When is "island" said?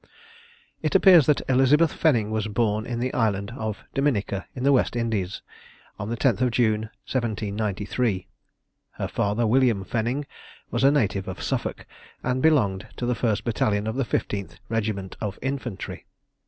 3.13-3.51